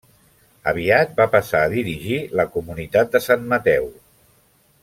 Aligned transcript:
Aviat 0.71 1.13
va 1.19 1.27
passar 1.35 1.61
a 1.67 1.71
dirigir 1.75 2.19
la 2.41 2.47
comunitat 2.57 3.15
de 3.17 3.25
Sant 3.29 3.49
Mateu. 3.53 3.91